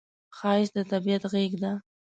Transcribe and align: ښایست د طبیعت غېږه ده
ښایست 0.37 0.73
د 0.77 0.79
طبیعت 0.91 1.23
غېږه 1.31 1.57
ده 1.63 1.71